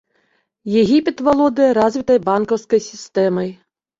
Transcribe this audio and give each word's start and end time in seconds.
Егіпет 0.83 1.17
валодае 1.27 1.67
развітай 1.79 2.19
банкаўскай 2.31 2.81
сістэмай. 2.89 3.49